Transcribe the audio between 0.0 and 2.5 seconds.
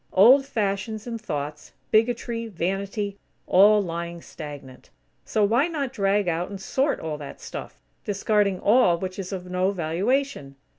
Old fashions in thoughts; bigotry;